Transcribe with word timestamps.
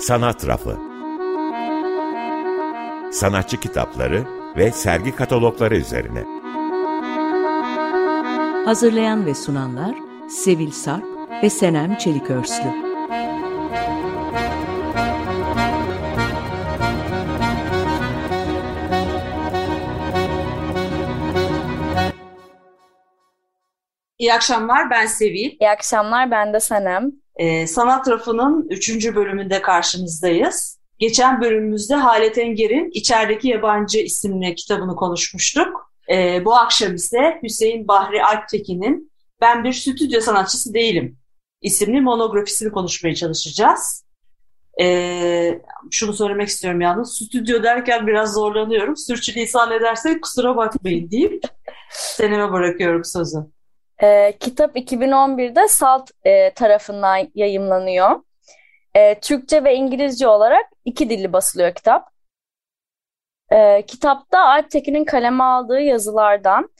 Sanat 0.00 0.46
Rafı 0.46 0.78
Sanatçı 3.12 3.60
kitapları 3.60 4.24
ve 4.56 4.72
sergi 4.72 5.16
katalogları 5.16 5.76
üzerine. 5.76 6.24
Hazırlayan 8.64 9.26
ve 9.26 9.34
sunanlar 9.34 9.94
Sevil 10.28 10.70
Sarp 10.70 11.04
ve 11.42 11.50
Senem 11.50 11.96
Çelikörslü. 11.96 12.64
İyi 24.18 24.34
akşamlar, 24.34 24.90
ben 24.90 25.06
Sevil. 25.06 25.56
İyi 25.60 25.70
akşamlar, 25.70 26.30
ben 26.30 26.52
de 26.52 26.60
Sanem. 26.60 27.19
Ee, 27.40 27.66
Sanat 27.66 28.08
Rafı'nın 28.08 28.68
üçüncü 28.70 29.14
bölümünde 29.14 29.62
karşınızdayız. 29.62 30.78
Geçen 30.98 31.40
bölümümüzde 31.40 31.94
Halet 31.94 32.38
Enger'in 32.38 32.90
İçerideki 32.94 33.48
Yabancı 33.48 33.98
isimli 33.98 34.54
kitabını 34.54 34.96
konuşmuştuk. 34.96 35.92
Ee, 36.10 36.44
bu 36.44 36.54
akşam 36.54 36.94
ise 36.94 37.40
Hüseyin 37.42 37.88
Bahri 37.88 38.24
Alptekin'in 38.24 39.12
Ben 39.40 39.64
Bir 39.64 39.72
Stüdyo 39.72 40.20
Sanatçısı 40.20 40.74
Değilim 40.74 41.16
isimli 41.62 42.00
monografisini 42.00 42.72
konuşmaya 42.72 43.14
çalışacağız. 43.14 44.04
Ee, 44.80 45.60
şunu 45.90 46.12
söylemek 46.12 46.48
istiyorum 46.48 46.80
yalnız, 46.80 47.12
stüdyo 47.14 47.62
derken 47.62 48.06
biraz 48.06 48.34
zorlanıyorum. 48.34 48.96
Sürçülisan 48.96 49.72
edersek 49.72 50.22
kusura 50.22 50.56
bakmayın 50.56 51.10
deyip 51.10 51.42
seneme 51.90 52.52
bırakıyorum 52.52 53.04
sözü. 53.04 53.38
E, 54.02 54.36
kitap 54.40 54.76
2011'de 54.76 55.68
Salt 55.68 56.10
e, 56.24 56.54
tarafından 56.54 57.28
yayımlanıyor. 57.34 58.22
E, 58.94 59.20
Türkçe 59.20 59.64
ve 59.64 59.74
İngilizce 59.74 60.28
olarak 60.28 60.66
iki 60.84 61.10
dilli 61.10 61.32
basılıyor 61.32 61.74
kitap. 61.74 62.10
E, 63.52 63.82
kitapta 63.86 64.44
Alptekin'in 64.44 65.04
kaleme 65.04 65.44
aldığı 65.44 65.80
yazılardan, 65.80 66.70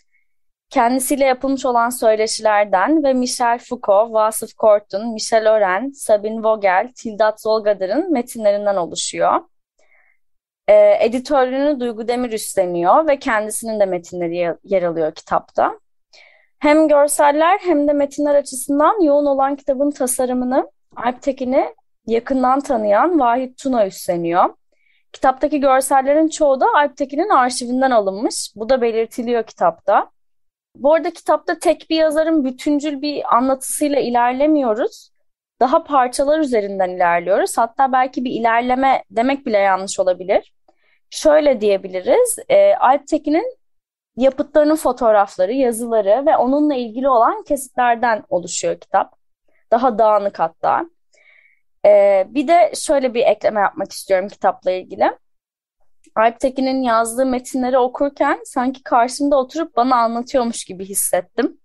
kendisiyle 0.71 1.25
yapılmış 1.25 1.67
olan 1.67 1.91
söyleşilerden 1.91 3.05
ve 3.05 3.13
Michel 3.13 3.59
Foucault, 3.59 4.13
Vasıf 4.13 4.55
Kort'un, 4.55 5.13
Michel 5.13 5.53
Oren, 5.53 5.91
Sabine 5.91 6.43
Vogel, 6.43 6.93
Tildat 6.97 7.43
Zolgadar'ın 7.43 8.13
metinlerinden 8.13 8.77
oluşuyor. 8.77 9.41
E, 10.69 10.97
editörlüğünü 11.01 11.81
Duygu 11.81 12.09
Demir 12.09 12.33
üstleniyor 12.33 13.09
ve 13.09 13.19
kendisinin 13.19 13.81
de 13.81 13.87
metinleri 13.87 14.57
yer 14.65 14.83
alıyor 14.83 15.15
kitapta. 15.15 15.81
Hem 16.61 16.89
görseller 16.89 17.59
hem 17.59 17.89
de 17.89 17.93
metinler 17.93 18.35
açısından 18.35 19.03
yoğun 19.03 19.27
olan 19.27 19.57
kitabın 19.57 19.91
tasarımını 19.91 20.71
Alp 20.97 21.23
Tekin'i 21.23 21.75
yakından 22.07 22.61
tanıyan 22.61 23.21
Vahit 23.21 23.59
Tuna 23.59 23.87
üstleniyor. 23.87 24.55
Kitaptaki 25.13 25.61
görsellerin 25.61 26.29
çoğu 26.29 26.61
da 26.61 26.67
Alp 26.75 26.97
Tekin'in 26.97 27.29
arşivinden 27.29 27.91
alınmış. 27.91 28.53
Bu 28.57 28.69
da 28.69 28.83
belirtiliyor 28.83 29.43
kitapta. 29.43 30.11
Bu 30.77 30.95
arada 30.95 31.11
kitapta 31.11 31.59
tek 31.59 31.87
bir 31.91 31.97
yazarın 31.97 32.45
bütüncül 32.45 33.03
bir 33.03 33.37
anlatısıyla 33.37 34.01
ilerlemiyoruz. 34.01 35.11
Daha 35.61 35.85
parçalar 35.85 36.39
üzerinden 36.39 36.91
ilerliyoruz. 36.91 37.59
Hatta 37.59 37.93
belki 37.93 38.25
bir 38.25 38.31
ilerleme 38.31 39.05
demek 39.11 39.47
bile 39.47 39.59
yanlış 39.59 40.01
olabilir. 40.01 40.53
Şöyle 41.11 41.61
diyebiliriz. 41.61 42.37
E, 42.49 42.75
Alp 42.75 43.07
Tekin'in 43.07 43.60
yapıtlarının 44.23 44.77
fotoğrafları, 44.77 45.53
yazıları 45.53 46.27
ve 46.27 46.37
onunla 46.37 46.75
ilgili 46.75 47.09
olan 47.09 47.43
kesitlerden 47.43 48.25
oluşuyor 48.29 48.81
kitap. 48.81 49.17
Daha 49.71 49.99
dağınık 49.99 50.39
hatta. 50.39 50.87
Ee, 51.87 52.27
bir 52.29 52.49
de 52.49 52.73
şöyle 52.75 53.15
bir 53.15 53.23
ekleme 53.23 53.61
yapmak 53.61 53.93
istiyorum 53.93 54.29
kitapla 54.29 54.71
ilgili. 54.71 55.13
Alp 56.17 56.41
Tekin'in 56.41 56.83
yazdığı 56.83 57.27
metinleri 57.27 57.79
okurken 57.79 58.41
sanki 58.45 58.83
karşımda 58.83 59.37
oturup 59.37 59.77
bana 59.77 59.97
anlatıyormuş 59.97 60.65
gibi 60.65 60.85
hissettim. 60.85 61.59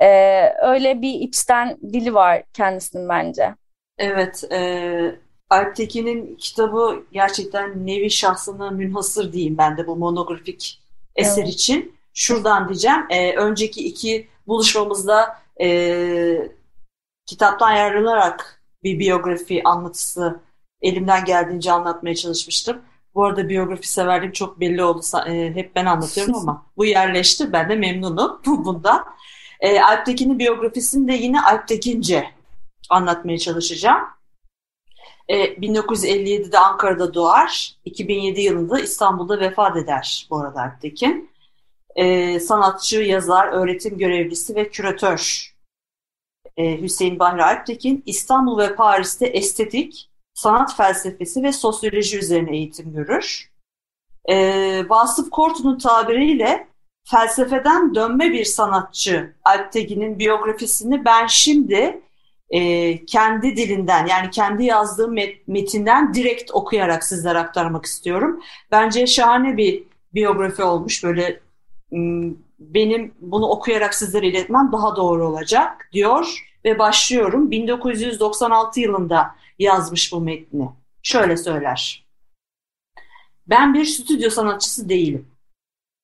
Ee, 0.00 0.52
öyle 0.62 1.02
bir 1.02 1.14
içten 1.14 1.78
dili 1.92 2.14
var 2.14 2.42
kendisinin 2.52 3.08
bence. 3.08 3.54
Evet, 3.98 4.44
e, 4.52 5.20
Alp 5.50 5.76
Tekin'in 5.76 6.36
kitabı 6.36 7.04
gerçekten 7.12 7.86
nevi 7.86 8.10
şahsına 8.10 8.70
münhasır 8.70 9.32
diyeyim 9.32 9.58
ben 9.58 9.76
de 9.76 9.86
bu 9.86 9.96
monografik 9.96 10.80
eser 11.18 11.42
evet. 11.42 11.54
için. 11.54 11.98
Şuradan 12.14 12.68
diyeceğim. 12.68 13.06
E, 13.10 13.32
önceki 13.36 13.84
iki 13.84 14.28
buluşmamızda 14.46 15.38
e, 15.60 16.50
kitaptan 17.26 17.72
yararlanarak 17.72 18.62
bir 18.82 18.98
biyografi 18.98 19.62
anlatısı 19.64 20.40
elimden 20.82 21.24
geldiğince 21.24 21.72
anlatmaya 21.72 22.14
çalışmıştım. 22.14 22.82
Bu 23.14 23.24
arada 23.24 23.48
biyografi 23.48 23.88
severliğim 23.88 24.32
çok 24.32 24.60
belli 24.60 24.82
oldu. 24.84 25.02
E, 25.26 25.54
hep 25.54 25.76
ben 25.76 25.86
anlatıyorum 25.86 26.34
ama 26.34 26.66
bu 26.76 26.84
yerleşti. 26.84 27.52
Ben 27.52 27.68
de 27.68 27.76
memnunum 27.76 28.40
bundan. 28.46 29.04
E, 29.60 29.80
Alptekin'in 29.80 30.38
biyografisini 30.38 31.08
de 31.08 31.12
yine 31.12 31.42
Alptekince 31.42 32.30
anlatmaya 32.90 33.38
çalışacağım. 33.38 34.17
E, 35.28 35.44
1957'de 35.44 36.58
Ankara'da 36.58 37.14
doğar. 37.14 37.74
2007 37.84 38.40
yılında 38.40 38.80
İstanbul'da 38.80 39.40
vefat 39.40 39.76
eder 39.76 40.26
bu 40.30 40.38
arada 40.38 40.62
Alptekin. 40.62 41.30
E, 41.96 42.40
sanatçı, 42.40 43.00
yazar, 43.00 43.48
öğretim 43.48 43.98
görevlisi 43.98 44.54
ve 44.54 44.68
küratör 44.68 45.52
e, 46.58 46.80
Hüseyin 46.80 47.18
Bahri 47.18 47.44
Alptekin 47.44 48.02
İstanbul 48.06 48.58
ve 48.58 48.74
Paris'te 48.74 49.26
estetik, 49.26 50.10
sanat 50.34 50.76
felsefesi 50.76 51.42
ve 51.42 51.52
sosyoloji 51.52 52.18
üzerine 52.18 52.56
eğitim 52.56 52.92
görür. 52.92 53.50
E, 54.24 54.84
Vasıf 54.88 55.30
Kortun'un 55.30 55.78
tabiriyle 55.78 56.68
felsefeden 57.10 57.94
dönme 57.94 58.32
bir 58.32 58.44
sanatçı 58.44 59.34
Alptekin'in 59.44 60.18
biyografisini 60.18 61.04
ben 61.04 61.26
şimdi 61.26 62.00
e, 62.50 63.04
kendi 63.04 63.56
dilinden 63.56 64.06
yani 64.06 64.30
kendi 64.30 64.64
yazdığım 64.64 65.14
met 65.14 65.48
metinden 65.48 66.14
direkt 66.14 66.50
okuyarak 66.54 67.04
sizlere 67.04 67.38
aktarmak 67.38 67.84
istiyorum. 67.84 68.42
Bence 68.70 69.06
şahane 69.06 69.56
bir 69.56 69.84
biyografi 70.14 70.62
olmuş 70.62 71.04
böyle 71.04 71.40
benim 72.58 73.14
bunu 73.20 73.46
okuyarak 73.46 73.94
sizlere 73.94 74.28
iletmem 74.28 74.72
daha 74.72 74.96
doğru 74.96 75.26
olacak 75.28 75.88
diyor 75.92 76.44
ve 76.64 76.78
başlıyorum. 76.78 77.50
1996 77.50 78.80
yılında 78.80 79.34
yazmış 79.58 80.12
bu 80.12 80.20
metni. 80.20 80.68
Şöyle 81.02 81.36
söyler. 81.36 82.06
Ben 83.46 83.74
bir 83.74 83.84
stüdyo 83.84 84.30
sanatçısı 84.30 84.88
değilim. 84.88 85.28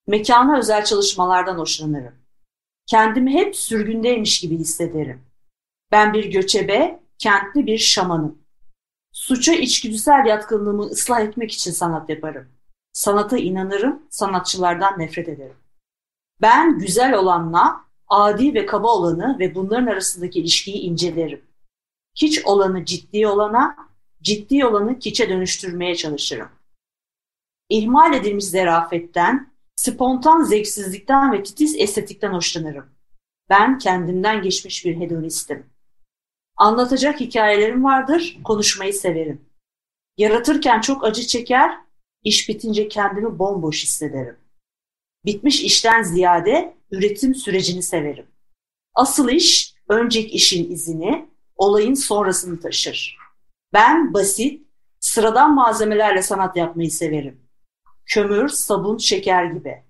Mekana 0.06 0.58
özel 0.58 0.84
çalışmalardan 0.84 1.58
hoşlanırım. 1.58 2.14
Kendimi 2.86 3.32
hep 3.32 3.56
sürgündeymiş 3.56 4.40
gibi 4.40 4.58
hissederim. 4.58 5.22
Ben 5.94 6.12
bir 6.14 6.24
göçebe, 6.24 7.00
kentli 7.18 7.66
bir 7.66 7.78
şamanım. 7.78 8.38
Suça 9.12 9.52
içgüdüsel 9.52 10.26
yatkınlığımı 10.26 10.82
ıslah 10.82 11.20
etmek 11.20 11.52
için 11.52 11.70
sanat 11.70 12.10
yaparım. 12.10 12.48
Sanata 12.92 13.38
inanırım, 13.38 14.02
sanatçılardan 14.10 14.98
nefret 14.98 15.28
ederim. 15.28 15.56
Ben 16.42 16.78
güzel 16.78 17.14
olanla 17.14 17.80
adi 18.08 18.54
ve 18.54 18.66
kaba 18.66 18.88
olanı 18.88 19.38
ve 19.38 19.54
bunların 19.54 19.86
arasındaki 19.86 20.40
ilişkiyi 20.40 20.76
incelerim. 20.76 21.44
Hiç 22.16 22.44
olanı 22.44 22.84
ciddi 22.84 23.26
olana, 23.26 23.76
ciddi 24.22 24.66
olanı 24.66 24.98
kiçe 24.98 25.28
dönüştürmeye 25.28 25.96
çalışırım. 25.96 26.48
İhmal 27.68 28.14
edilmiş 28.14 28.44
zerafetten, 28.44 29.52
spontan 29.76 30.42
zevksizlikten 30.42 31.32
ve 31.32 31.42
titiz 31.42 31.76
estetikten 31.78 32.32
hoşlanırım. 32.32 32.86
Ben 33.50 33.78
kendimden 33.78 34.42
geçmiş 34.42 34.84
bir 34.84 35.00
hedonistim. 35.00 35.73
Anlatacak 36.56 37.20
hikayelerim 37.20 37.84
vardır, 37.84 38.38
konuşmayı 38.44 38.94
severim. 38.94 39.44
Yaratırken 40.16 40.80
çok 40.80 41.04
acı 41.04 41.26
çeker, 41.26 41.78
iş 42.24 42.48
bitince 42.48 42.88
kendimi 42.88 43.38
bomboş 43.38 43.82
hissederim. 43.82 44.36
Bitmiş 45.24 45.62
işten 45.62 46.02
ziyade 46.02 46.76
üretim 46.90 47.34
sürecini 47.34 47.82
severim. 47.82 48.26
Asıl 48.94 49.28
iş, 49.28 49.74
önceki 49.88 50.30
işin 50.30 50.72
izini, 50.72 51.28
olayın 51.56 51.94
sonrasını 51.94 52.60
taşır. 52.60 53.16
Ben 53.72 54.14
basit, 54.14 54.66
sıradan 55.00 55.54
malzemelerle 55.54 56.22
sanat 56.22 56.56
yapmayı 56.56 56.90
severim. 56.90 57.40
Kömür, 58.06 58.48
sabun, 58.48 58.98
şeker 58.98 59.44
gibi. 59.44 59.82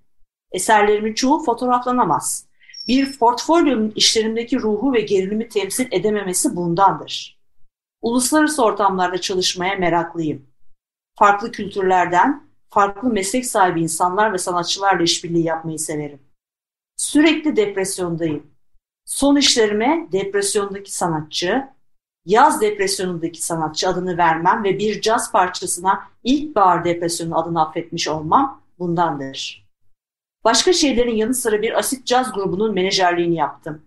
Eserlerimin 0.53 1.15
çoğu 1.15 1.45
fotoğraflanamaz 1.45 2.47
bir 2.89 3.19
portfolyonun 3.19 3.93
işlerimdeki 3.97 4.61
ruhu 4.61 4.93
ve 4.93 5.01
gerilimi 5.01 5.49
temsil 5.49 5.87
edememesi 5.91 6.57
bundandır. 6.57 7.39
Uluslararası 8.03 8.65
ortamlarda 8.65 9.21
çalışmaya 9.21 9.77
meraklıyım. 9.77 10.47
Farklı 11.19 11.53
kültürlerden, 11.53 12.49
farklı 12.71 13.09
meslek 13.09 13.47
sahibi 13.47 13.83
insanlar 13.83 14.33
ve 14.33 14.39
sanatçılarla 14.39 15.03
işbirliği 15.03 15.45
yapmayı 15.45 15.79
severim. 15.79 16.23
Sürekli 16.97 17.57
depresyondayım. 17.57 18.47
Son 19.05 19.37
işlerime 19.37 20.09
depresyondaki 20.13 20.95
sanatçı, 20.95 21.69
yaz 22.27 22.61
depresyonundaki 22.61 23.43
sanatçı 23.43 23.89
adını 23.89 24.19
vermem 24.19 24.65
ve 24.65 24.79
bir 24.79 25.01
caz 25.01 25.33
parçasına 25.33 26.09
ilkbahar 26.25 26.85
depresyonu 26.85 27.39
adını 27.39 27.69
affetmiş 27.69 28.09
olmam 28.09 28.63
bundandır. 28.79 29.64
Başka 30.45 30.73
şeylerin 30.73 31.17
yanı 31.17 31.35
sıra 31.35 31.63
bir 31.63 31.79
asit 31.79 32.07
caz 32.07 32.33
grubunun 32.33 32.75
menajerliğini 32.75 33.35
yaptım. 33.35 33.83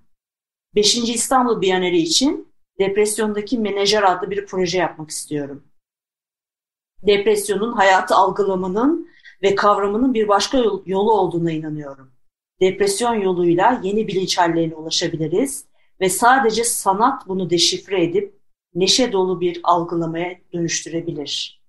5. 0.75 0.97
İstanbul 0.97 1.61
Biyaneri 1.61 1.97
için 1.97 2.53
depresyondaki 2.79 3.59
menajer 3.59 4.03
adlı 4.03 4.31
bir 4.31 4.45
proje 4.45 4.77
yapmak 4.77 5.09
istiyorum. 5.09 5.63
Depresyonun 7.01 7.73
hayatı 7.73 8.15
algılamanın 8.15 9.09
ve 9.41 9.55
kavramının 9.55 10.13
bir 10.13 10.27
başka 10.27 10.57
yolu 10.85 11.11
olduğuna 11.11 11.51
inanıyorum. 11.51 12.11
Depresyon 12.61 13.13
yoluyla 13.13 13.81
yeni 13.83 14.07
bilinç 14.07 14.37
hallerine 14.37 14.75
ulaşabiliriz 14.75 15.65
ve 16.01 16.09
sadece 16.09 16.63
sanat 16.63 17.27
bunu 17.27 17.49
deşifre 17.49 18.03
edip 18.03 18.39
neşe 18.75 19.11
dolu 19.11 19.41
bir 19.41 19.59
algılamaya 19.63 20.39
dönüştürebilir. 20.53 21.61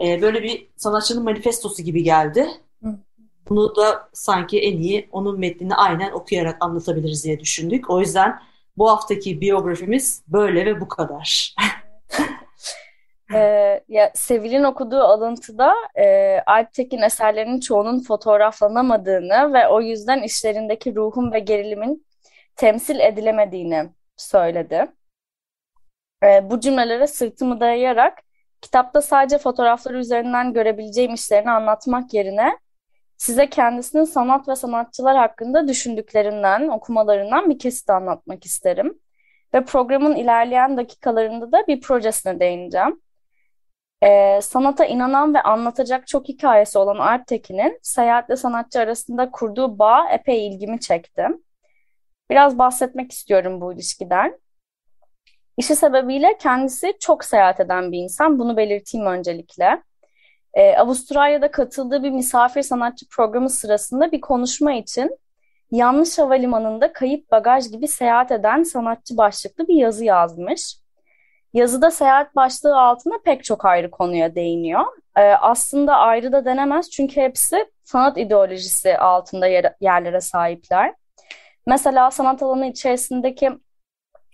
Ee, 0.00 0.22
böyle 0.22 0.42
bir 0.42 0.68
sanatçının 0.76 1.24
manifestosu 1.24 1.82
gibi 1.82 2.02
geldi. 2.02 2.48
Bunu 3.50 3.76
da 3.76 4.08
sanki 4.12 4.60
en 4.60 4.78
iyi 4.78 5.08
onun 5.12 5.40
metnini 5.40 5.74
aynen 5.74 6.12
okuyarak 6.12 6.56
anlatabiliriz 6.60 7.24
diye 7.24 7.40
düşündük. 7.40 7.90
O 7.90 8.00
yüzden 8.00 8.40
bu 8.76 8.90
haftaki 8.90 9.40
biyografimiz 9.40 10.24
böyle 10.28 10.66
ve 10.66 10.80
bu 10.80 10.88
kadar. 10.88 11.54
Ee, 13.34 13.84
ya 13.88 14.10
Sevil'in 14.14 14.62
okuduğu 14.62 15.00
alıntıda 15.00 15.74
e, 15.94 16.36
Alptekin 16.46 17.02
eserlerinin 17.02 17.60
çoğunun 17.60 18.00
fotoğraflanamadığını 18.00 19.52
ve 19.54 19.68
o 19.68 19.80
yüzden 19.80 20.22
işlerindeki 20.22 20.94
ruhun 20.94 21.32
ve 21.32 21.38
gerilimin 21.38 22.06
temsil 22.56 23.00
edilemediğini 23.00 23.90
söyledi. 24.16 24.86
E, 26.24 26.50
bu 26.50 26.60
cümlelere 26.60 27.06
sırtımı 27.06 27.60
dayayarak 27.60 28.18
kitapta 28.60 29.00
sadece 29.00 29.38
fotoğrafları 29.38 29.98
üzerinden 29.98 30.52
görebileceğim 30.52 31.14
işlerini 31.14 31.50
anlatmak 31.50 32.14
yerine 32.14 32.58
size 33.20 33.50
kendisinin 33.50 34.04
sanat 34.04 34.48
ve 34.48 34.56
sanatçılar 34.56 35.16
hakkında 35.16 35.68
düşündüklerinden, 35.68 36.68
okumalarından 36.68 37.50
bir 37.50 37.58
kesit 37.58 37.90
anlatmak 37.90 38.46
isterim. 38.46 38.98
Ve 39.54 39.64
programın 39.64 40.16
ilerleyen 40.16 40.76
dakikalarında 40.76 41.52
da 41.52 41.66
bir 41.66 41.80
projesine 41.80 42.40
değineceğim. 42.40 43.00
Ee, 44.02 44.40
sanata 44.42 44.84
inanan 44.84 45.34
ve 45.34 45.42
anlatacak 45.42 46.06
çok 46.06 46.28
hikayesi 46.28 46.78
olan 46.78 46.96
Alp 46.96 47.26
Tekin'in 47.26 47.78
seyahatle 47.82 48.36
sanatçı 48.36 48.80
arasında 48.80 49.30
kurduğu 49.30 49.78
bağ 49.78 50.08
epey 50.10 50.48
ilgimi 50.48 50.80
çekti. 50.80 51.26
Biraz 52.30 52.58
bahsetmek 52.58 53.12
istiyorum 53.12 53.60
bu 53.60 53.72
ilişkiden. 53.72 54.38
İşi 55.56 55.76
sebebiyle 55.76 56.38
kendisi 56.38 56.94
çok 57.00 57.24
seyahat 57.24 57.60
eden 57.60 57.92
bir 57.92 57.98
insan. 57.98 58.38
Bunu 58.38 58.56
belirteyim 58.56 59.06
öncelikle. 59.06 59.82
Ee, 60.54 60.76
Avustralya'da 60.76 61.50
katıldığı 61.50 62.02
bir 62.02 62.10
misafir 62.10 62.62
sanatçı 62.62 63.08
programı 63.08 63.50
sırasında 63.50 64.12
bir 64.12 64.20
konuşma 64.20 64.72
için 64.72 65.18
yanlış 65.70 66.18
havalimanında 66.18 66.92
kayıp 66.92 67.30
bagaj 67.30 67.70
gibi 67.70 67.88
seyahat 67.88 68.30
eden 68.32 68.62
sanatçı 68.62 69.16
başlıklı 69.16 69.68
bir 69.68 69.74
yazı 69.74 70.04
yazmış. 70.04 70.76
Yazıda 71.54 71.90
seyahat 71.90 72.36
başlığı 72.36 72.80
altında 72.80 73.14
pek 73.24 73.44
çok 73.44 73.64
ayrı 73.64 73.90
konuya 73.90 74.34
değiniyor. 74.34 74.84
Ee, 75.16 75.22
aslında 75.22 75.96
ayrı 75.96 76.32
da 76.32 76.44
denemez 76.44 76.90
çünkü 76.90 77.20
hepsi 77.20 77.66
sanat 77.84 78.18
ideolojisi 78.18 78.98
altında 78.98 79.46
yer, 79.46 79.74
yerlere 79.80 80.20
sahipler. 80.20 80.94
Mesela 81.66 82.10
sanat 82.10 82.42
alanı 82.42 82.66
içerisindeki 82.66 83.50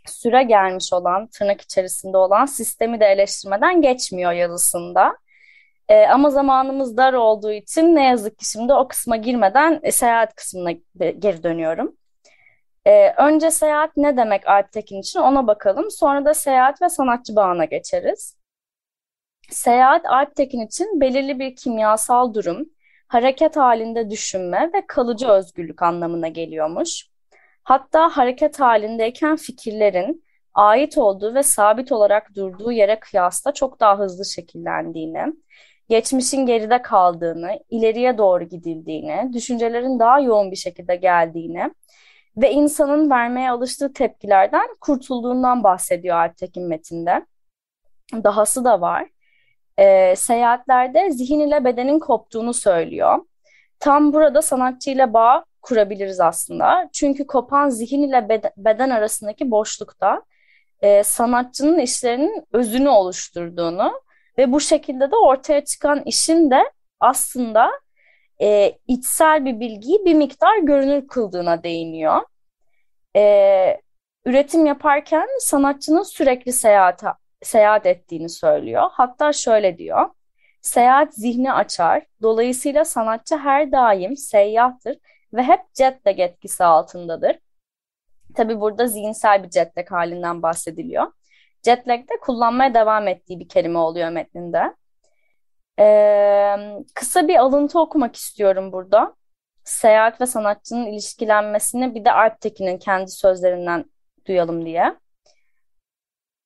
süre 0.06 0.42
gelmiş 0.42 0.92
olan, 0.92 1.26
tırnak 1.26 1.60
içerisinde 1.60 2.16
olan 2.16 2.46
sistemi 2.46 3.00
de 3.00 3.06
eleştirmeden 3.06 3.82
geçmiyor 3.82 4.32
yazısında. 4.32 5.16
E, 5.88 6.06
ama 6.06 6.30
zamanımız 6.30 6.96
dar 6.96 7.12
olduğu 7.12 7.52
için 7.52 7.94
ne 7.94 8.04
yazık 8.04 8.38
ki 8.38 8.50
şimdi 8.50 8.72
o 8.72 8.88
kısma 8.88 9.16
girmeden 9.16 9.80
e, 9.82 9.92
seyahat 9.92 10.34
kısmına 10.34 10.70
geri 11.18 11.42
dönüyorum. 11.42 11.96
E, 12.84 13.12
önce 13.12 13.50
seyahat 13.50 13.96
ne 13.96 14.16
demek 14.16 14.48
Alptekin 14.48 15.00
için 15.00 15.20
ona 15.20 15.46
bakalım. 15.46 15.90
Sonra 15.90 16.24
da 16.24 16.34
seyahat 16.34 16.82
ve 16.82 16.88
sanatçı 16.88 17.36
bağına 17.36 17.64
geçeriz. 17.64 18.36
Seyahat 19.50 20.06
Alptekin 20.06 20.60
için 20.66 21.00
belirli 21.00 21.38
bir 21.38 21.56
kimyasal 21.56 22.34
durum, 22.34 22.68
hareket 23.08 23.56
halinde 23.56 24.10
düşünme 24.10 24.70
ve 24.74 24.86
kalıcı 24.86 25.28
özgürlük 25.28 25.82
anlamına 25.82 26.28
geliyormuş. 26.28 27.06
Hatta 27.64 28.08
hareket 28.08 28.60
halindeyken 28.60 29.36
fikirlerin 29.36 30.24
ait 30.54 30.98
olduğu 30.98 31.34
ve 31.34 31.42
sabit 31.42 31.92
olarak 31.92 32.34
durduğu 32.34 32.72
yere 32.72 33.00
kıyasla 33.00 33.54
çok 33.54 33.80
daha 33.80 33.98
hızlı 33.98 34.24
şekillendiğini, 34.24 35.32
geçmişin 35.88 36.46
geride 36.46 36.82
kaldığını, 36.82 37.58
ileriye 37.70 38.18
doğru 38.18 38.44
gidildiğini, 38.44 39.32
düşüncelerin 39.32 39.98
daha 39.98 40.20
yoğun 40.20 40.50
bir 40.50 40.56
şekilde 40.56 40.96
geldiğini 40.96 41.70
ve 42.36 42.52
insanın 42.52 43.10
vermeye 43.10 43.50
alıştığı 43.50 43.92
tepkilerden 43.92 44.68
kurtulduğundan 44.80 45.64
bahsediyor 45.64 46.16
Alptekin 46.16 46.68
metinde. 46.68 47.26
Dahası 48.12 48.64
da 48.64 48.80
var. 48.80 49.08
E, 49.78 50.16
seyahatlerde 50.16 51.10
zihin 51.10 51.40
ile 51.40 51.64
bedenin 51.64 51.98
koptuğunu 51.98 52.54
söylüyor. 52.54 53.18
Tam 53.80 54.12
burada 54.12 54.42
sanatçıyla 54.42 55.12
bağ 55.12 55.44
kurabiliriz 55.62 56.20
aslında. 56.20 56.88
Çünkü 56.92 57.26
kopan 57.26 57.68
zihin 57.68 58.02
ile 58.02 58.28
beden 58.56 58.90
arasındaki 58.90 59.50
boşlukta 59.50 60.22
e, 60.80 61.02
sanatçının 61.02 61.78
işlerinin 61.78 62.46
özünü 62.52 62.88
oluşturduğunu 62.88 64.00
ve 64.38 64.52
bu 64.52 64.60
şekilde 64.60 65.10
de 65.10 65.16
ortaya 65.16 65.64
çıkan 65.64 66.02
işin 66.02 66.50
de 66.50 66.70
aslında 67.00 67.70
e, 68.40 68.78
içsel 68.88 69.44
bir 69.44 69.60
bilgiyi 69.60 70.04
bir 70.04 70.14
miktar 70.14 70.58
görünür 70.58 71.08
kıldığına 71.08 71.62
değiniyor. 71.62 72.22
E, 73.16 73.80
üretim 74.26 74.66
yaparken 74.66 75.28
sanatçının 75.40 76.02
sürekli 76.02 76.52
seyahat, 76.52 77.02
seyahat 77.42 77.86
ettiğini 77.86 78.28
söylüyor. 78.28 78.88
Hatta 78.92 79.32
şöyle 79.32 79.78
diyor. 79.78 80.10
Seyahat 80.62 81.14
zihni 81.14 81.52
açar. 81.52 82.06
Dolayısıyla 82.22 82.84
sanatçı 82.84 83.36
her 83.36 83.72
daim 83.72 84.16
seyyahtır 84.16 84.96
ve 85.34 85.42
hep 85.42 85.60
jet 85.78 86.06
lag 86.06 86.20
etkisi 86.20 86.64
altındadır. 86.64 87.38
Tabi 88.34 88.60
burada 88.60 88.86
zihinsel 88.86 89.42
bir 89.42 89.50
jet 89.50 89.78
lag 89.78 89.90
halinden 89.90 90.42
bahsediliyor. 90.42 91.12
Jet 91.64 91.88
lag 91.88 92.00
kullanmaya 92.20 92.74
devam 92.74 93.08
ettiği 93.08 93.40
bir 93.40 93.48
kelime 93.48 93.78
oluyor 93.78 94.08
metninde. 94.10 94.74
Ee, 95.78 96.56
kısa 96.94 97.28
bir 97.28 97.36
alıntı 97.36 97.80
okumak 97.80 98.16
istiyorum 98.16 98.72
burada. 98.72 99.14
Seyahat 99.64 100.20
ve 100.20 100.26
sanatçının 100.26 100.86
ilişkilenmesini 100.86 101.94
bir 101.94 102.04
de 102.04 102.12
Alptekin'in 102.12 102.78
kendi 102.78 103.10
sözlerinden 103.10 103.84
duyalım 104.26 104.66
diye. 104.66 104.96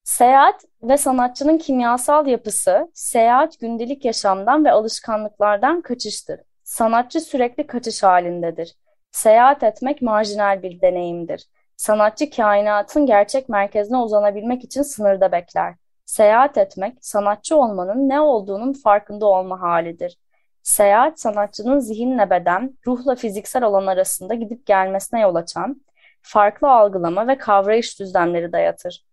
Seyahat 0.04 0.64
ve 0.82 0.96
sanatçının 0.96 1.58
kimyasal 1.58 2.26
yapısı, 2.26 2.90
seyahat 2.94 3.60
gündelik 3.60 4.04
yaşamdan 4.04 4.64
ve 4.64 4.72
alışkanlıklardan 4.72 5.80
kaçıştır. 5.80 6.40
Sanatçı 6.64 7.20
sürekli 7.20 7.66
kaçış 7.66 8.02
halindedir. 8.02 8.76
Seyahat 9.10 9.62
etmek 9.62 10.02
marjinal 10.02 10.62
bir 10.62 10.80
deneyimdir. 10.80 11.46
Sanatçı 11.80 12.30
kainatın 12.30 13.06
gerçek 13.06 13.48
merkezine 13.48 13.96
uzanabilmek 13.96 14.64
için 14.64 14.82
sınırda 14.82 15.32
bekler. 15.32 15.74
Seyahat 16.06 16.58
etmek, 16.58 16.98
sanatçı 17.00 17.56
olmanın 17.56 18.08
ne 18.08 18.20
olduğunun 18.20 18.72
farkında 18.72 19.26
olma 19.26 19.60
halidir. 19.60 20.18
Seyahat, 20.62 21.20
sanatçının 21.20 21.78
zihinle 21.78 22.30
beden, 22.30 22.78
ruhla 22.86 23.14
fiziksel 23.14 23.64
olan 23.64 23.86
arasında 23.86 24.34
gidip 24.34 24.66
gelmesine 24.66 25.20
yol 25.20 25.34
açan, 25.34 25.82
farklı 26.22 26.70
algılama 26.70 27.28
ve 27.28 27.38
kavrayış 27.38 28.00
düzlemleri 28.00 28.52
dayatır. 28.52 29.04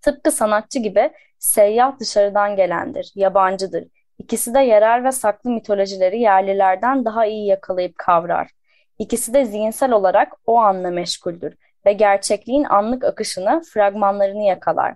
Tıpkı 0.00 0.30
sanatçı 0.30 0.78
gibi 0.78 1.10
seyyah 1.38 1.98
dışarıdan 1.98 2.56
gelendir, 2.56 3.12
yabancıdır. 3.14 3.84
İkisi 4.18 4.54
de 4.54 4.60
yerel 4.60 5.04
ve 5.04 5.12
saklı 5.12 5.50
mitolojileri 5.50 6.20
yerlilerden 6.20 7.04
daha 7.04 7.26
iyi 7.26 7.46
yakalayıp 7.46 7.98
kavrar. 7.98 8.50
İkisi 8.98 9.34
de 9.34 9.44
zihinsel 9.44 9.92
olarak 9.92 10.32
o 10.46 10.58
anla 10.58 10.90
meşguldür 10.90 11.54
ve 11.86 11.92
gerçekliğin 11.92 12.64
anlık 12.64 13.04
akışını, 13.04 13.62
fragmanlarını 13.74 14.42
yakalar. 14.42 14.94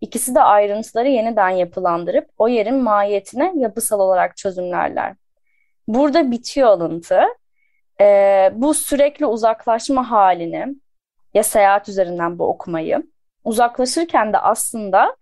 İkisi 0.00 0.34
de 0.34 0.40
ayrıntıları 0.40 1.08
yeniden 1.08 1.48
yapılandırıp 1.48 2.28
o 2.38 2.48
yerin 2.48 2.82
mahiyetine 2.82 3.52
yapısal 3.56 4.00
olarak 4.00 4.36
çözümlerler. 4.36 5.14
Burada 5.88 6.30
bitiyor 6.30 6.68
alıntı. 6.68 7.20
Ee, 8.00 8.52
bu 8.54 8.74
sürekli 8.74 9.26
uzaklaşma 9.26 10.10
halini 10.10 10.66
ya 11.34 11.42
seyahat 11.42 11.88
üzerinden 11.88 12.38
bu 12.38 12.48
okumayı 12.48 13.02
uzaklaşırken 13.44 14.32
de 14.32 14.38
aslında 14.38 15.16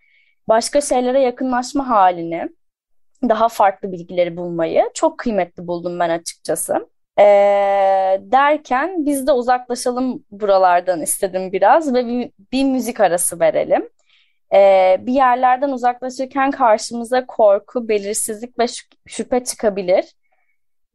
başka 0.49 0.81
şeylere 0.81 1.21
yakınlaşma 1.21 1.89
halini 1.89 2.49
daha 3.29 3.49
farklı 3.49 3.93
bilgileri 3.93 4.37
bulmayı 4.37 4.91
çok 4.95 5.19
kıymetli 5.19 5.67
buldum 5.67 5.99
ben 5.99 6.11
açıkçası. 6.11 6.89
Ee, 7.21 8.21
derken 8.21 9.07
biz 9.07 9.27
de 9.27 9.33
uzaklaşalım 9.33 10.25
buralardan 10.31 11.03
istedim 11.03 11.53
biraz 11.53 11.95
ve 11.95 12.07
bir, 12.07 12.31
bir 12.53 12.65
müzik 12.65 13.01
arası 13.01 13.41
verelim. 13.41 13.89
e, 14.55 14.97
bir 15.01 15.13
yerlerden 15.13 15.71
uzaklaşırken 15.71 16.51
karşımıza 16.51 17.27
korku, 17.27 17.89
belirsizlik 17.89 18.59
ve 18.59 18.67
şüphe 19.07 19.45
çıkabilir 19.45 20.05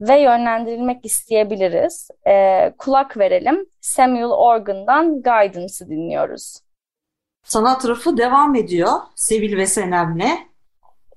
ve 0.01 0.19
yönlendirilmek 0.21 1.05
isteyebiliriz. 1.05 2.09
E, 2.27 2.73
kulak 2.77 3.17
verelim. 3.17 3.65
Samuel 3.81 4.25
Organ'dan 4.25 5.21
Guidance'ı 5.21 5.89
dinliyoruz. 5.89 6.59
Sanat 7.43 7.81
tarafı 7.81 8.17
devam 8.17 8.55
ediyor 8.55 8.91
Sevil 9.15 9.57
ve 9.57 9.65
Senem'le. 9.65 10.29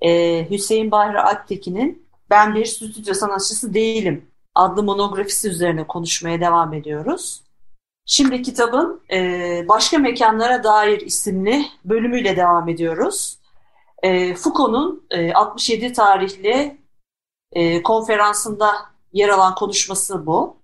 Ee, 0.01 0.51
Hüseyin 0.51 0.91
Bahri 0.91 1.21
Aktekin'in 1.21 2.09
Ben 2.31 2.55
Bir 2.55 2.65
Stüdyo 2.65 3.15
Sanatçısı 3.15 3.75
Değilim 3.75 4.29
adlı 4.59 4.83
monografisi 4.83 5.49
üzerine 5.49 5.87
konuşmaya 5.87 6.41
devam 6.41 6.75
ediyoruz. 6.75 7.43
Şimdi 8.07 8.43
kitabın 8.43 9.01
e, 9.13 9.65
Başka 9.69 9.99
Mekanlara 9.99 10.65
Dair 10.65 11.01
isimli 11.01 11.67
bölümüyle 11.85 12.37
devam 12.37 12.69
ediyoruz. 12.69 13.39
E, 14.03 14.35
Foucault'un 14.35 15.07
e, 15.11 15.33
67 15.33 15.93
tarihli 15.93 16.79
e, 17.53 17.83
konferansında 17.83 18.75
yer 19.13 19.29
alan 19.29 19.55
konuşması 19.55 20.27
bu. 20.27 20.57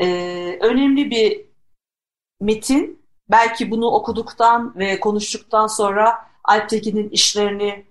E, 0.00 0.06
önemli 0.60 1.10
bir 1.10 1.44
metin. 2.40 3.00
Belki 3.30 3.70
bunu 3.70 3.86
okuduktan 3.86 4.74
ve 4.78 5.00
konuştuktan 5.00 5.66
sonra 5.66 6.30
Alptekin'in 6.44 7.08
işlerini 7.08 7.84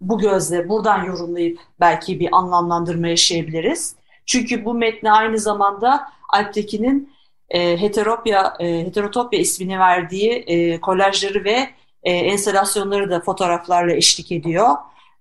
bu 0.00 0.18
gözle, 0.18 0.68
buradan 0.68 1.04
yorumlayıp 1.04 1.58
belki 1.80 2.20
bir 2.20 2.28
anlamlandırma 2.32 3.08
yaşayabiliriz. 3.08 3.96
Çünkü 4.26 4.64
bu 4.64 4.74
metni 4.74 5.12
aynı 5.12 5.38
zamanda 5.38 6.08
Alptekin'in 6.28 7.14
e, 7.48 7.80
Heteropya, 7.80 8.56
e, 8.60 8.78
Heterotopya 8.78 9.40
ismini 9.40 9.78
verdiği 9.78 10.32
e, 10.32 10.80
kolajları 10.80 11.44
ve 11.44 11.70
e, 12.02 12.12
enstalasyonları 12.12 13.10
da 13.10 13.20
fotoğraflarla 13.20 13.92
eşlik 13.92 14.32
ediyor. 14.32 14.68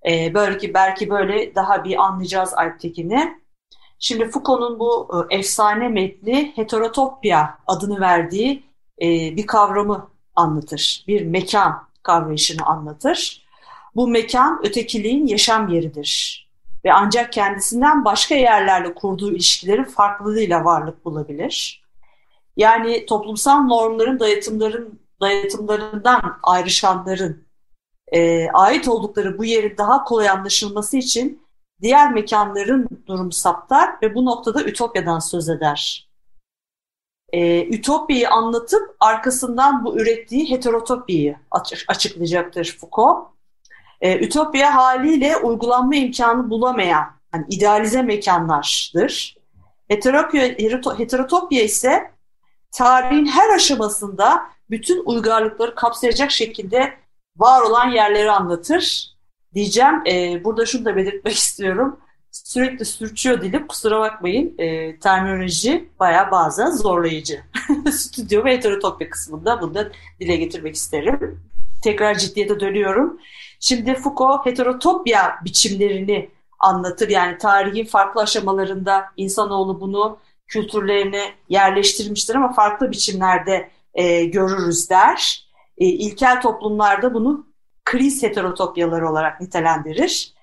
E, 0.10 0.33
belki 0.33 0.74
belki 0.74 1.10
böyle 1.10 1.55
daha 1.55 1.83
bir 1.83 2.03
anlayacağız 2.03 2.53
Alptekin'i. 2.53 3.43
Şimdi 4.00 4.29
Foucault'un 4.29 4.79
bu 4.79 5.10
e, 5.31 5.36
efsane 5.36 5.89
metni 5.89 6.51
heterotopya 6.55 7.57
adını 7.67 8.00
verdiği 8.00 8.63
e, 9.01 9.07
bir 9.36 9.48
kavramı 9.48 10.10
anlatır. 10.36 11.03
Bir 11.07 11.25
mekan 11.25 11.88
kavrayışını 12.03 12.65
anlatır. 12.65 13.43
Bu 13.95 14.07
mekan 14.07 14.60
ötekiliğin 14.63 15.27
yaşam 15.27 15.67
yeridir. 15.67 16.42
Ve 16.85 16.93
ancak 16.93 17.33
kendisinden 17.33 18.05
başka 18.05 18.35
yerlerle 18.35 18.93
kurduğu 18.93 19.31
ilişkilerin 19.31 19.83
farklılığıyla 19.83 20.65
varlık 20.65 21.05
bulabilir. 21.05 21.83
Yani 22.57 23.05
toplumsal 23.05 23.61
normların 23.61 24.19
dayatımların 24.19 24.99
dayatımlarından 25.21 26.39
ayrışanların 26.43 27.47
e, 28.11 28.49
ait 28.53 28.87
oldukları 28.87 29.37
bu 29.37 29.45
yerin 29.45 29.77
daha 29.77 30.03
kolay 30.03 30.29
anlaşılması 30.29 30.97
için 30.97 31.43
diğer 31.81 32.13
mekanların 32.13 32.87
durum 33.07 33.31
saptar 33.31 33.95
ve 34.01 34.15
bu 34.15 34.25
noktada 34.25 34.63
Ütopya'dan 34.63 35.19
söz 35.19 35.49
eder. 35.49 36.09
E, 37.33 37.67
Ütopya'yı 37.67 38.29
anlatıp 38.29 38.95
arkasından 38.99 39.85
bu 39.85 39.97
ürettiği 39.97 40.51
heterotopyayı 40.51 41.37
açıklayacaktır 41.87 42.77
Foucault. 42.79 43.27
E, 44.03 44.25
Ütopya 44.25 44.75
haliyle 44.75 45.38
uygulanma 45.38 45.95
imkanı 45.95 46.50
bulamayan, 46.50 47.05
yani 47.33 47.45
idealize 47.50 48.01
mekanlardır. 48.01 49.36
Heterotopya, 49.88 50.43
heterotopya 50.98 51.63
ise 51.63 52.12
tarihin 52.72 53.25
her 53.25 53.55
aşamasında 53.55 54.43
bütün 54.69 55.05
uygarlıkları 55.05 55.75
kapsayacak 55.75 56.31
şekilde 56.31 56.93
var 57.38 57.62
olan 57.62 57.89
yerleri 57.89 58.31
anlatır. 58.31 59.13
Diyeceğim, 59.53 60.01
e, 60.07 60.43
burada 60.43 60.65
şunu 60.65 60.86
da 60.86 60.95
belirtmek 60.95 61.33
istiyorum. 61.38 62.00
Sürekli 62.31 62.86
sürçüyor 62.86 63.41
dilim, 63.41 63.67
kusura 63.67 64.00
bakmayın. 64.00 64.55
E, 64.57 65.00
terminoloji 65.00 65.89
bayağı 66.00 66.31
bazen 66.31 66.72
zorlayıcı. 66.72 67.41
Stüdyo 67.91 68.45
ve 68.45 68.53
heterotopya 68.53 69.10
kısmında 69.10 69.62
bunu 69.62 69.74
da 69.74 69.91
dile 70.19 70.36
getirmek 70.36 70.75
isterim. 70.75 71.39
Tekrar 71.83 72.17
ciddiyete 72.17 72.60
dönüyorum. 72.60 73.19
Şimdi 73.65 73.96
Foucault 73.96 74.46
heterotopya 74.46 75.39
biçimlerini 75.46 76.29
anlatır. 76.60 77.10
Yani 77.10 77.38
tarihin 77.38 77.86
farklı 77.86 78.22
aşamalarında 78.22 79.05
insanoğlu 79.17 79.82
bunu 79.82 80.17
kültürlerine 80.48 81.34
yerleştirmiştir 81.50 82.36
ama 82.36 82.53
farklı 82.53 82.91
biçimlerde 82.91 83.70
e, 83.93 84.25
görürüz 84.25 84.89
der. 84.89 85.48
E, 85.77 85.86
ilkel 85.86 86.41
toplumlarda 86.41 87.13
bunu 87.13 87.48
kriz 87.86 88.24
heterotopyaları 88.24 89.10
olarak 89.10 89.41
nitelendirir. 89.41 90.34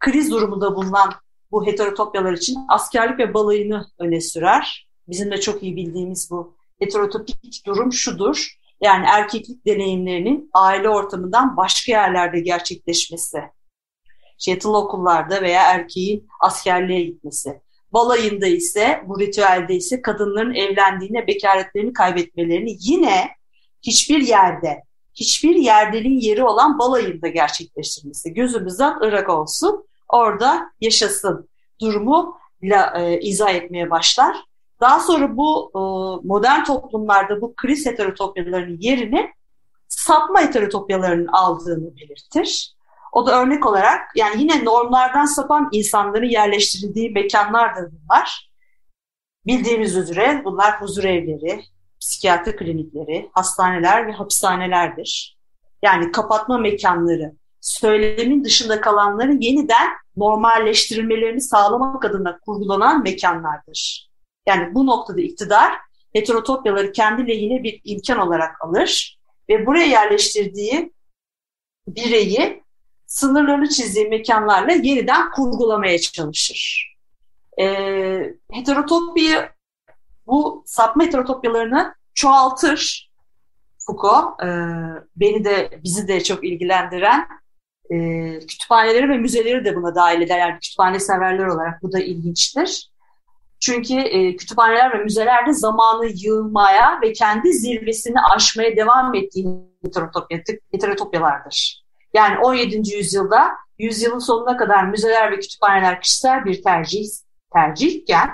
Kriz 0.00 0.30
durumunda 0.30 0.76
bulunan 0.76 1.12
bu 1.50 1.66
heterotopyalar 1.66 2.32
için 2.32 2.58
askerlik 2.68 3.18
ve 3.18 3.34
balayını 3.34 3.86
öne 3.98 4.20
sürer. 4.20 4.88
Bizim 5.08 5.30
de 5.30 5.40
çok 5.40 5.62
iyi 5.62 5.76
bildiğimiz 5.76 6.30
bu 6.30 6.54
heterotopik 6.78 7.66
durum 7.66 7.92
şudur. 7.92 8.61
Yani 8.82 9.06
erkeklik 9.08 9.66
deneyimlerinin 9.66 10.50
aile 10.52 10.88
ortamından 10.88 11.56
başka 11.56 11.92
yerlerde 11.92 12.40
gerçekleşmesi. 12.40 13.42
Yatılı 14.46 14.78
okullarda 14.78 15.42
veya 15.42 15.62
erkeğin 15.62 16.28
askerliğe 16.40 17.02
gitmesi. 17.02 17.60
Balayında 17.92 18.46
ise, 18.46 19.02
bu 19.06 19.20
ritüelde 19.20 19.74
ise 19.74 20.02
kadınların 20.02 20.54
evlendiğine 20.54 21.26
bekaretlerini 21.26 21.92
kaybetmelerini 21.92 22.76
yine 22.80 23.30
hiçbir 23.82 24.20
yerde, 24.20 24.82
hiçbir 25.14 25.56
yerdenin 25.56 26.20
yeri 26.20 26.44
olan 26.44 26.78
balayında 26.78 27.28
gerçekleştirmesi. 27.28 28.34
Gözümüzden 28.34 29.00
ırak 29.00 29.28
olsun, 29.28 29.88
orada 30.08 30.72
yaşasın 30.80 31.48
durumu 31.80 32.38
e, 32.96 33.20
izah 33.20 33.54
etmeye 33.54 33.90
başlar. 33.90 34.36
Daha 34.82 35.00
sonra 35.00 35.36
bu 35.36 35.70
e, 35.74 35.80
modern 36.26 36.64
toplumlarda 36.64 37.40
bu 37.40 37.54
kriz 37.54 37.86
heterotopyalarının 37.86 38.78
yerini 38.80 39.30
sapma 39.88 40.40
heterotopyalarının 40.40 41.26
aldığını 41.26 41.96
belirtir. 41.96 42.74
O 43.12 43.26
da 43.26 43.42
örnek 43.42 43.66
olarak 43.66 44.00
yani 44.16 44.40
yine 44.40 44.64
normlardan 44.64 45.24
sapan 45.24 45.68
insanların 45.72 46.28
yerleştirildiği 46.28 47.10
mekanlardır 47.10 47.92
bunlar. 47.92 48.50
Bildiğimiz 49.46 49.96
üzere 49.96 50.42
bunlar 50.44 50.80
huzur 50.80 51.04
evleri, 51.04 51.62
psikiyatri 52.00 52.56
klinikleri, 52.56 53.30
hastaneler 53.32 54.06
ve 54.06 54.12
hapishanelerdir. 54.12 55.38
Yani 55.82 56.12
kapatma 56.12 56.58
mekanları, 56.58 57.32
söylemin 57.60 58.44
dışında 58.44 58.80
kalanların 58.80 59.40
yeniden 59.40 59.88
normalleştirilmelerini 60.16 61.40
sağlamak 61.40 62.04
adına 62.04 62.38
kurgulanan 62.38 63.02
mekanlardır. 63.02 64.11
Yani 64.46 64.74
bu 64.74 64.86
noktada 64.86 65.20
iktidar 65.20 65.72
heterotopyaları 66.12 66.92
kendi 66.92 67.28
lehine 67.28 67.62
bir 67.62 67.80
imkan 67.84 68.18
olarak 68.18 68.62
alır 68.64 69.18
ve 69.48 69.66
buraya 69.66 69.86
yerleştirdiği 69.86 70.92
bireyi 71.88 72.62
sınırlarını 73.06 73.68
çizdiği 73.68 74.08
mekanlarla 74.08 74.72
yeniden 74.72 75.30
kurgulamaya 75.30 75.98
çalışır. 75.98 76.92
E, 77.60 77.66
heterotopyayı 78.52 79.48
bu 80.26 80.62
sapma 80.66 81.04
heterotopyalarını 81.04 81.94
çoğaltır 82.14 83.10
Foucault. 83.86 84.42
E, 84.42 84.48
beni 85.16 85.44
de 85.44 85.80
bizi 85.84 86.08
de 86.08 86.22
çok 86.22 86.44
ilgilendiren 86.44 87.28
e, 87.90 87.96
kütüphaneleri 88.38 89.08
ve 89.08 89.18
müzeleri 89.18 89.64
de 89.64 89.76
buna 89.76 89.94
dahil 89.94 90.20
eder. 90.20 90.38
Yani 90.38 90.58
kütüphane 90.58 91.00
severler 91.00 91.46
olarak 91.46 91.82
bu 91.82 91.92
da 91.92 92.00
ilginçtir. 92.00 92.91
Çünkü 93.62 93.94
e, 93.94 94.36
kütüphaneler 94.36 94.98
ve 94.98 95.04
müzelerde 95.04 95.52
zamanı 95.52 96.06
yığmaya 96.06 97.00
ve 97.02 97.12
kendi 97.12 97.52
zirvesini 97.52 98.20
aşmaya 98.34 98.76
devam 98.76 99.14
ettiği 99.14 99.46
heterotopya, 99.84 100.42
heterotopyalardır. 100.72 101.84
Yani 102.14 102.38
17. 102.38 102.96
yüzyılda 102.96 103.50
yüzyılın 103.78 104.18
sonuna 104.18 104.56
kadar 104.56 104.84
müzeler 104.84 105.32
ve 105.32 105.38
kütüphaneler 105.38 106.00
kişisel 106.00 106.44
bir 106.44 106.62
tercih 106.62 107.04
tercihken 107.52 108.30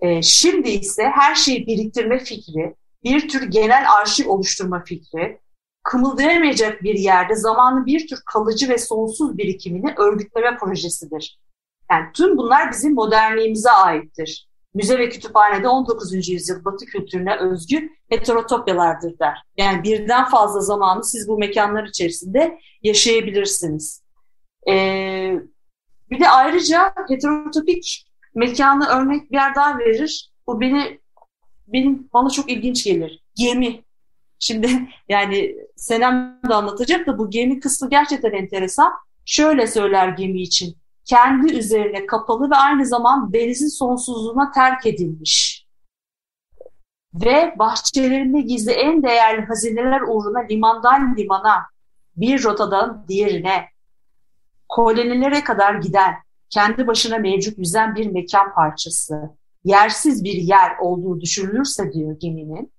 e, 0.00 0.22
şimdi 0.22 0.70
ise 0.70 1.02
her 1.04 1.34
şeyi 1.34 1.66
biriktirme 1.66 2.18
fikri, 2.18 2.74
bir 3.04 3.28
tür 3.28 3.42
genel 3.42 3.84
arşiv 4.00 4.28
oluşturma 4.28 4.84
fikri, 4.84 5.40
kımıldayamayacak 5.82 6.82
bir 6.82 6.94
yerde 6.94 7.34
zamanı 7.34 7.86
bir 7.86 8.08
tür 8.08 8.18
kalıcı 8.26 8.68
ve 8.68 8.78
sonsuz 8.78 9.38
birikimini 9.38 9.94
örgütleme 9.96 10.56
projesidir. 10.56 11.38
Yani 11.90 12.06
tüm 12.14 12.36
bunlar 12.36 12.72
bizim 12.72 12.94
modernliğimize 12.94 13.70
aittir. 13.70 14.48
Müze 14.74 14.98
ve 14.98 15.08
kütüphanede 15.08 15.68
19. 15.68 16.28
yüzyıl 16.28 16.64
Batı 16.64 16.86
kültürüne 16.86 17.36
özgü 17.36 17.90
heterotopyalardır 18.08 19.18
der. 19.18 19.38
Yani 19.56 19.82
birden 19.82 20.24
fazla 20.24 20.60
zamanı 20.60 21.04
siz 21.04 21.28
bu 21.28 21.38
mekanlar 21.38 21.84
içerisinde 21.84 22.58
yaşayabilirsiniz. 22.82 24.02
Ee, 24.68 25.34
bir 26.10 26.20
de 26.20 26.28
ayrıca 26.28 26.94
heterotopik 27.08 28.06
mekanı 28.34 28.86
örnek 28.86 29.30
bir 29.30 29.36
yer 29.36 29.54
daha 29.54 29.78
verir. 29.78 30.30
Bu 30.46 30.60
beni 30.60 31.00
benim 31.66 32.08
bana 32.12 32.30
çok 32.30 32.50
ilginç 32.50 32.84
gelir. 32.84 33.22
Gemi. 33.34 33.84
Şimdi 34.38 34.88
yani 35.08 35.56
Senem 35.76 36.40
de 36.48 36.54
anlatacak 36.54 37.06
da 37.06 37.18
bu 37.18 37.30
gemi 37.30 37.60
kısmı 37.60 37.90
gerçekten 37.90 38.32
enteresan. 38.32 38.92
Şöyle 39.24 39.66
söyler 39.66 40.08
gemi 40.08 40.42
için. 40.42 40.76
Kendi 41.04 41.54
üzerine 41.54 42.06
kapalı 42.06 42.50
ve 42.50 42.56
aynı 42.56 42.86
zaman 42.86 43.32
denizin 43.32 43.68
sonsuzluğuna 43.68 44.50
terk 44.50 44.86
edilmiş. 44.86 45.66
Ve 47.14 47.54
bahçelerinde 47.58 48.40
gizli 48.40 48.72
en 48.72 49.02
değerli 49.02 49.46
hazineler 49.46 50.00
uğruna 50.00 50.40
limandan 50.40 51.16
limana, 51.16 51.62
bir 52.16 52.44
rotadan 52.44 53.04
diğerine, 53.08 53.64
kolonilere 54.68 55.44
kadar 55.44 55.74
giden, 55.74 56.14
kendi 56.50 56.86
başına 56.86 57.18
mevcut 57.18 57.58
yüzen 57.58 57.94
bir 57.94 58.06
mekan 58.06 58.54
parçası, 58.54 59.30
yersiz 59.64 60.24
bir 60.24 60.36
yer 60.36 60.78
olduğu 60.80 61.20
düşünülürse 61.20 61.92
diyor 61.92 62.16
geminin, 62.20 62.72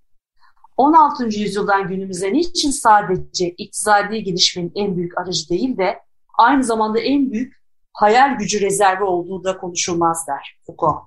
16. 0.78 1.26
yüzyıldan 1.26 1.88
günümüze 1.88 2.34
niçin 2.34 2.72
sadece 2.72 3.50
iktisadi 3.50 4.24
gelişmenin 4.24 4.72
en 4.76 4.98
büyük 4.98 5.18
aracı 5.18 5.50
değil 5.50 5.78
de 5.78 6.00
aynı 6.38 6.64
zamanda 6.64 7.00
en 7.00 7.32
büyük 7.32 7.65
hayal 7.96 8.38
gücü 8.38 8.62
rezervi 8.62 9.04
olduğu 9.04 9.44
da 9.44 9.58
konuşulmaz 9.58 10.28
der 10.28 10.58
Foucault. 10.66 11.04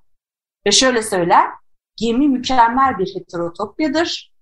Ve 0.67 0.71
şöyle 0.71 1.03
söyler, 1.03 1.51
gemi 1.97 2.29
mükemmel 2.29 2.99
bir 2.99 3.15
heterotopyadır 3.15 4.33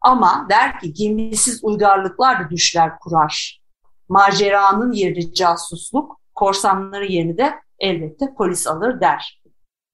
ama 0.00 0.46
der 0.50 0.80
ki 0.80 0.92
gemisiz 0.92 1.64
uygarlıklar 1.64 2.44
da 2.44 2.50
düşler 2.50 2.98
kurar. 2.98 3.62
Maceranın 4.08 4.92
yerini 4.92 5.34
casusluk, 5.34 6.20
korsanların 6.34 7.10
yerini 7.10 7.38
de 7.38 7.54
elbette 7.78 8.34
polis 8.34 8.66
alır 8.66 9.00
der. 9.00 9.42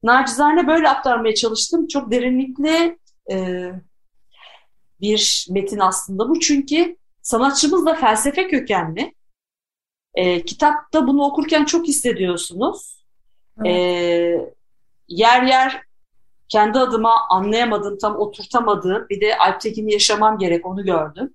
Nacizane 0.02 0.66
böyle 0.66 0.88
aktarmaya 0.88 1.34
çalıştım. 1.34 1.86
Çok 1.86 2.10
derinlikli 2.10 2.98
e, 3.30 3.68
bir 5.00 5.46
metin 5.50 5.78
aslında 5.78 6.28
bu. 6.28 6.40
Çünkü 6.40 6.96
sanatçımız 7.22 7.86
da 7.86 7.94
felsefe 7.94 8.48
kökenli. 8.48 9.14
E, 10.18 10.44
kitapta 10.44 11.06
bunu 11.06 11.24
okurken 11.24 11.64
çok 11.64 11.86
hissediyorsunuz. 11.86 13.04
Evet. 13.58 13.76
E, 13.76 14.54
yer 15.08 15.42
yer 15.42 15.82
kendi 16.48 16.78
adıma 16.78 17.14
anlayamadığım, 17.30 17.98
tam 17.98 18.16
oturtamadığım 18.16 19.06
bir 19.10 19.20
de 19.20 19.38
Alptekin'i 19.38 19.92
yaşamam 19.92 20.38
gerek 20.38 20.66
onu 20.66 20.84
gördüm. 20.84 21.34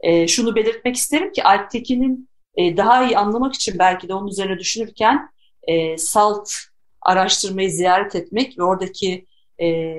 E, 0.00 0.28
şunu 0.28 0.54
belirtmek 0.54 0.96
isterim 0.96 1.32
ki 1.32 1.44
Alptekin'in 1.44 2.28
e, 2.56 2.76
daha 2.76 3.04
iyi 3.04 3.18
anlamak 3.18 3.54
için 3.54 3.78
belki 3.78 4.08
de 4.08 4.14
onun 4.14 4.28
üzerine 4.28 4.58
düşünürken 4.58 5.28
e, 5.62 5.98
SALT 5.98 6.50
araştırmayı 7.02 7.70
ziyaret 7.70 8.14
etmek 8.14 8.58
ve 8.58 8.62
oradaki 8.62 9.26
e, 9.60 9.94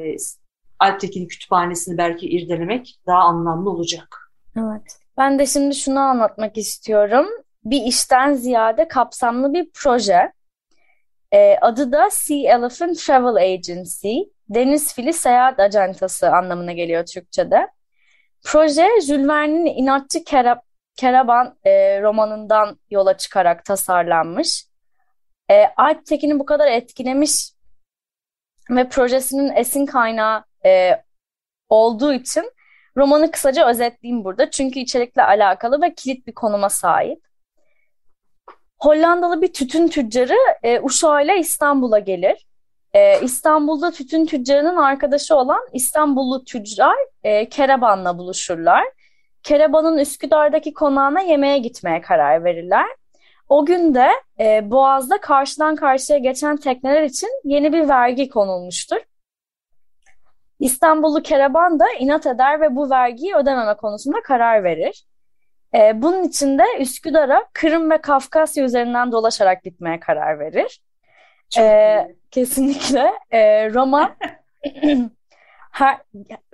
Alptekin 0.79 1.27
kütüphanesini 1.27 1.97
belki 1.97 2.27
irdelemek 2.27 2.95
daha 3.07 3.19
anlamlı 3.19 3.69
olacak. 3.69 4.31
Evet. 4.57 4.99
Ben 5.17 5.39
de 5.39 5.45
şimdi 5.45 5.75
şunu 5.75 5.99
anlatmak 5.99 6.57
istiyorum. 6.57 7.25
Bir 7.65 7.81
işten 7.81 8.33
ziyade 8.33 8.87
kapsamlı 8.87 9.53
bir 9.53 9.69
proje. 9.73 10.31
E, 11.33 11.57
adı 11.61 11.91
da 11.91 12.09
Sea 12.09 12.57
Elephant 12.57 12.99
Travel 12.99 13.53
Agency. 13.53 14.17
Deniz 14.49 14.93
fili 14.93 15.13
seyahat 15.13 15.59
acentası 15.59 16.29
anlamına 16.29 16.71
geliyor 16.71 17.05
Türkçe'de. 17.05 17.67
Proje 18.43 18.89
Jules 19.07 19.27
Verne'in 19.27 19.65
İnatçı 19.65 20.23
Kerab 20.23 20.59
Keraban 20.95 21.57
e, 21.63 22.01
romanından 22.01 22.79
yola 22.89 23.17
çıkarak 23.17 23.65
tasarlanmış. 23.65 24.65
E, 25.51 25.65
Alp 25.77 26.05
Tekin'i 26.05 26.39
bu 26.39 26.45
kadar 26.45 26.67
etkilemiş 26.67 27.51
ve 28.69 28.89
projesinin 28.89 29.55
esin 29.55 29.85
kaynağı 29.85 30.43
e, 30.65 31.03
olduğu 31.69 32.13
için 32.13 32.51
romanı 32.97 33.31
kısaca 33.31 33.69
özetleyeyim 33.69 34.23
burada. 34.23 34.51
Çünkü 34.51 34.79
içerikle 34.79 35.23
alakalı 35.23 35.81
ve 35.81 35.93
kilit 35.93 36.27
bir 36.27 36.33
konuma 36.33 36.69
sahip. 36.69 37.24
Hollandalı 38.85 39.41
bir 39.41 39.53
tütün 39.53 39.87
tüccarı 39.87 40.37
e, 40.63 40.79
uşağıyla 40.79 41.35
İstanbul'a 41.35 41.99
gelir. 41.99 42.45
E, 42.93 43.21
İstanbul'da 43.21 43.91
tütün 43.91 44.25
tüccarının 44.25 44.75
arkadaşı 44.75 45.35
olan 45.35 45.61
İstanbullu 45.73 46.43
tüccar 46.43 46.95
e, 47.23 47.49
Kereban'la 47.49 48.17
buluşurlar. 48.17 48.83
Kereban'ın 49.43 49.97
Üsküdar'daki 49.97 50.73
konağına 50.73 51.21
yemeğe 51.21 51.57
gitmeye 51.57 52.01
karar 52.01 52.43
verirler. 52.43 52.85
O 53.49 53.65
gün 53.65 53.93
de 53.93 54.09
e, 54.39 54.71
Boğaz'da 54.71 55.21
karşıdan 55.21 55.75
karşıya 55.75 56.19
geçen 56.19 56.57
tekneler 56.57 57.03
için 57.03 57.29
yeni 57.43 57.73
bir 57.73 57.89
vergi 57.89 58.29
konulmuştur. 58.29 58.99
İstanbullu 60.59 61.21
Kereban 61.21 61.79
da 61.79 61.85
inat 61.99 62.25
eder 62.25 62.61
ve 62.61 62.75
bu 62.75 62.89
vergiyi 62.89 63.35
ödememe 63.35 63.73
konusunda 63.73 64.21
karar 64.21 64.63
verir. 64.63 65.05
E, 65.75 66.01
bunun 66.01 66.23
için 66.23 66.57
de 66.57 66.63
Üsküdar'a 66.79 67.45
Kırım 67.53 67.91
ve 67.91 67.97
Kafkasya 67.97 68.65
üzerinden 68.65 69.11
dolaşarak 69.11 69.63
gitmeye 69.63 69.99
karar 69.99 70.39
verir. 70.39 70.81
E, 71.57 72.15
kesinlikle. 72.31 73.11
E, 73.31 73.69
roman 73.73 74.15
her, 75.71 75.97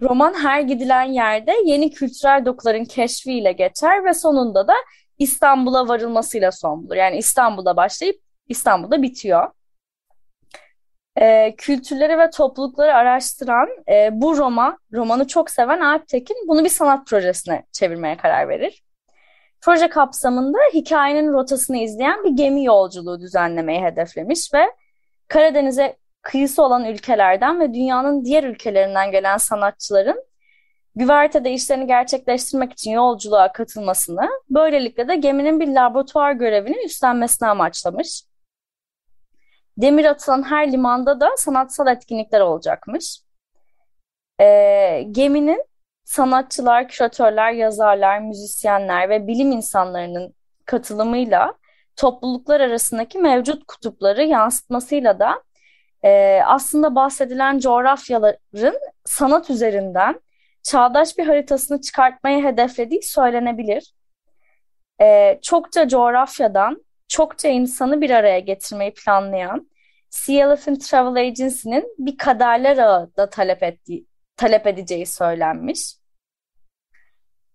roman 0.01 0.33
her 0.33 0.61
gidilen 0.61 1.03
yerde 1.03 1.53
yeni 1.65 1.91
kültürel 1.91 2.45
dokuların 2.45 2.85
keşfiyle 2.85 3.51
geçer 3.51 4.05
ve 4.05 4.13
sonunda 4.13 4.67
da 4.67 4.73
İstanbul'a 5.19 5.87
varılmasıyla 5.87 6.51
son 6.51 6.83
bulur. 6.83 6.95
Yani 6.95 7.17
İstanbul'da 7.17 7.75
başlayıp 7.77 8.21
İstanbul'da 8.47 9.01
bitiyor. 9.01 9.51
E, 11.15 11.55
kültürleri 11.57 12.17
ve 12.17 12.29
toplulukları 12.29 12.93
araştıran 12.93 13.69
e, 13.89 14.09
bu 14.11 14.37
roman, 14.37 14.77
romanı 14.93 15.27
çok 15.27 15.49
seven 15.49 15.79
Alp 15.79 16.07
Tekin 16.07 16.37
bunu 16.47 16.63
bir 16.63 16.69
sanat 16.69 17.07
projesine 17.07 17.63
çevirmeye 17.71 18.17
karar 18.17 18.49
verir. 18.49 18.83
Proje 19.61 19.89
kapsamında 19.89 20.57
hikayenin 20.73 21.33
rotasını 21.33 21.77
izleyen 21.77 22.23
bir 22.23 22.29
gemi 22.29 22.65
yolculuğu 22.65 23.19
düzenlemeyi 23.19 23.81
hedeflemiş 23.81 24.53
ve 24.53 24.71
Karadeniz'e 25.27 25.97
kıyısı 26.21 26.63
olan 26.63 26.85
ülkelerden 26.85 27.59
ve 27.59 27.73
dünyanın 27.73 28.25
diğer 28.25 28.43
ülkelerinden 28.43 29.11
gelen 29.11 29.37
sanatçıların 29.37 30.23
güvertede 30.95 31.51
işlerini 31.51 31.87
gerçekleştirmek 31.87 32.73
için 32.73 32.91
yolculuğa 32.91 33.51
katılmasını, 33.51 34.29
böylelikle 34.49 35.07
de 35.07 35.15
geminin 35.15 35.59
bir 35.59 35.67
laboratuvar 35.67 36.31
görevini 36.31 36.85
üstlenmesini 36.85 37.49
amaçlamış. 37.49 38.23
Demir 39.77 40.05
atılan 40.05 40.43
her 40.43 40.71
limanda 40.71 41.19
da 41.19 41.29
sanatsal 41.37 41.87
etkinlikler 41.87 42.41
olacakmış. 42.41 43.19
E, 44.39 45.03
geminin 45.11 45.65
sanatçılar, 46.11 46.87
küratörler, 46.87 47.51
yazarlar, 47.51 48.19
müzisyenler 48.19 49.09
ve 49.09 49.27
bilim 49.27 49.51
insanlarının 49.51 50.33
katılımıyla 50.65 51.53
topluluklar 51.95 52.59
arasındaki 52.59 53.19
mevcut 53.19 53.67
kutupları 53.67 54.23
yansıtmasıyla 54.23 55.19
da 55.19 55.43
e, 56.03 56.41
aslında 56.45 56.95
bahsedilen 56.95 57.59
coğrafyaların 57.59 58.79
sanat 59.05 59.49
üzerinden 59.49 60.21
çağdaş 60.63 61.17
bir 61.17 61.25
haritasını 61.27 61.81
çıkartmayı 61.81 62.43
hedeflediği 62.43 63.03
söylenebilir. 63.03 63.93
E, 65.01 65.39
çokça 65.41 65.87
coğrafyadan, 65.87 66.85
çokça 67.07 67.47
insanı 67.49 68.01
bir 68.01 68.09
araya 68.09 68.39
getirmeyi 68.39 68.93
planlayan 68.93 69.69
Sea 70.09 70.47
Elephant 70.47 70.89
Travel 70.89 71.27
Agency'nin 71.27 71.95
bir 71.97 72.17
kaderler 72.17 72.77
ağı 72.77 73.15
da 73.17 73.29
talep, 73.29 73.63
ettiği, 73.63 74.05
talep 74.37 74.67
edeceği 74.67 75.05
söylenmiş. 75.05 76.00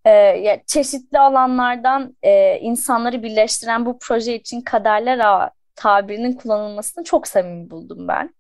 Ee, 0.07 0.63
çeşitli 0.67 1.19
alanlardan 1.19 2.17
e, 2.23 2.59
insanları 2.61 3.23
birleştiren 3.23 3.87
bu 3.87 3.99
proje 3.99 4.35
için 4.35 4.61
kaderler 4.61 5.19
ağı 5.19 5.51
tabirinin 5.75 6.33
kullanılmasını 6.33 7.05
çok 7.05 7.29
samimi 7.29 7.71
buldum 7.71 8.09
ben. 8.09 8.35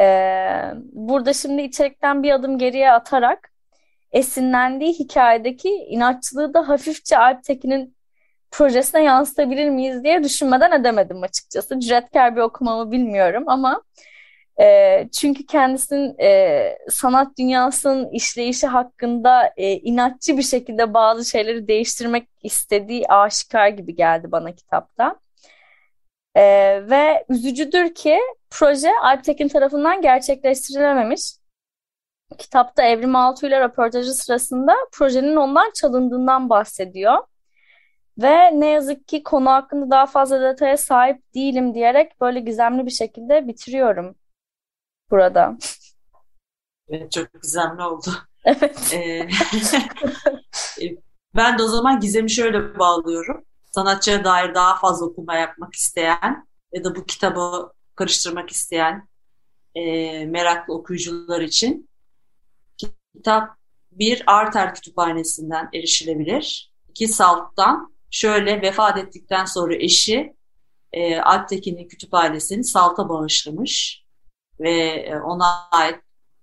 Ee, 0.00 0.72
burada 0.92 1.32
şimdi 1.32 1.62
içerikten 1.62 2.22
bir 2.22 2.30
adım 2.30 2.58
geriye 2.58 2.92
atarak 2.92 3.50
esinlendiği 4.12 4.92
hikayedeki 4.92 5.68
inatçılığı 5.68 6.54
da 6.54 6.68
hafifçe 6.68 7.18
Alp 7.18 7.44
Tekin'in 7.44 7.96
projesine 8.50 9.02
yansıtabilir 9.02 9.70
miyiz 9.70 10.04
diye 10.04 10.24
düşünmeden 10.24 10.80
edemedim 10.80 11.22
açıkçası. 11.22 11.80
Cüretkar 11.80 12.36
bir 12.36 12.40
okumamı 12.40 12.92
bilmiyorum 12.92 13.44
ama 13.46 13.82
e, 14.60 15.08
çünkü 15.12 15.46
kendisinin 15.46 16.18
e, 16.20 16.78
sanat 16.88 17.38
dünyasının 17.38 18.10
işleyişi 18.10 18.66
hakkında 18.66 19.52
e, 19.56 19.72
inatçı 19.72 20.38
bir 20.38 20.42
şekilde 20.42 20.94
bazı 20.94 21.24
şeyleri 21.30 21.68
değiştirmek 21.68 22.28
istediği 22.42 23.06
aşikar 23.08 23.68
gibi 23.68 23.94
geldi 23.94 24.32
bana 24.32 24.52
kitapta. 24.52 25.16
E, 26.34 26.42
ve 26.90 27.24
üzücüdür 27.28 27.94
ki 27.94 28.18
proje 28.50 28.90
Alptekin 29.02 29.48
tarafından 29.48 30.02
gerçekleştirilememiş. 30.02 31.32
Kitapta 32.38 32.82
Evrim 32.82 33.16
Altuğ 33.16 33.46
ile 33.46 33.60
röportajı 33.60 34.14
sırasında 34.14 34.74
projenin 34.92 35.36
ondan 35.36 35.70
çalındığından 35.74 36.50
bahsediyor. 36.50 37.18
Ve 38.18 38.60
ne 38.60 38.66
yazık 38.66 39.08
ki 39.08 39.22
konu 39.22 39.50
hakkında 39.50 39.90
daha 39.90 40.06
fazla 40.06 40.40
detaya 40.40 40.76
sahip 40.76 41.34
değilim 41.34 41.74
diyerek 41.74 42.20
böyle 42.20 42.40
gizemli 42.40 42.86
bir 42.86 42.90
şekilde 42.90 43.48
bitiriyorum 43.48 44.16
burada. 45.14 45.58
Evet, 46.88 47.12
çok 47.12 47.42
gizemli 47.42 47.82
oldu. 47.82 48.10
Evet. 48.46 48.94
Ee, 48.94 49.28
ben 51.36 51.58
de 51.58 51.62
o 51.62 51.68
zaman 51.68 52.00
Gizem'i 52.00 52.30
şöyle 52.30 52.78
bağlıyorum. 52.78 53.44
Sanatçıya 53.72 54.24
dair 54.24 54.54
daha 54.54 54.78
fazla 54.78 55.06
okuma 55.06 55.34
yapmak 55.34 55.74
isteyen 55.74 56.48
ya 56.72 56.84
da 56.84 56.94
bu 56.96 57.06
kitabı 57.06 57.72
karıştırmak 57.94 58.50
isteyen 58.50 59.08
e, 59.74 59.80
meraklı 60.26 60.74
okuyucular 60.74 61.40
için 61.40 61.88
kitap 62.76 63.56
bir 63.92 64.22
Arter 64.26 64.74
Kütüphanesi'nden 64.74 65.68
erişilebilir. 65.74 66.72
İki 66.88 67.08
Salt'tan 67.08 67.94
şöyle 68.10 68.62
vefat 68.62 68.98
ettikten 68.98 69.44
sonra 69.44 69.74
eşi 69.74 70.34
e, 70.92 71.20
Alptekin'in 71.20 71.88
kütüphanesini 71.88 72.64
Salt'a 72.64 73.08
bağışlamış 73.08 74.03
ve 74.60 74.70
e, 74.80 75.16
ona 75.16 75.68
ait 75.70 76.00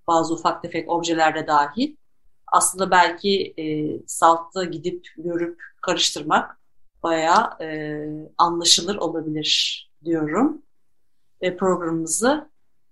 bazı 0.08 0.34
ufak 0.34 0.62
tefek 0.62 0.90
objeler 0.90 1.36
de 1.36 1.48
dahil. 1.48 1.96
Aslında 2.48 2.92
belki 2.92 3.54
e, 3.58 3.64
Salt'ta 4.08 4.64
gidip 4.64 5.08
görüp 5.18 5.62
karıştırmak 5.82 6.60
bayağı 7.04 7.58
e, 7.62 8.00
anlaşılır 8.38 8.96
olabilir 8.96 9.90
diyorum. 10.06 10.62
Ve 11.42 11.58
programımızı 11.58 12.50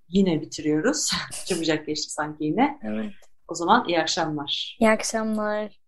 yine 0.09 0.41
bitiriyoruz. 0.41 1.11
Çabucak 1.45 1.85
geçti 1.85 2.13
sanki 2.13 2.43
yine. 2.43 2.79
Evet. 2.83 3.13
O 3.47 3.55
zaman 3.55 3.87
iyi 3.87 3.99
akşamlar. 3.99 4.77
İyi 4.79 4.89
akşamlar. 4.89 5.79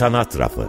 Sanat 0.00 0.38
Rafı 0.38 0.68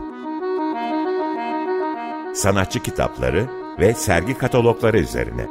Sanatçı 2.36 2.80
kitapları 2.80 3.48
ve 3.80 3.94
sergi 3.94 4.38
katalogları 4.38 5.00
üzerine. 5.00 5.48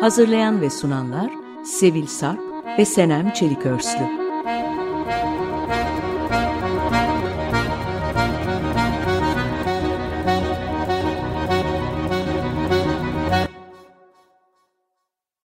Hazırlayan 0.00 0.60
ve 0.60 0.70
sunanlar 0.70 1.30
Sevil 1.64 2.06
Sarp 2.06 2.40
ve 2.78 2.84
Senem 2.84 3.30
Çelikörslü. 3.30 4.23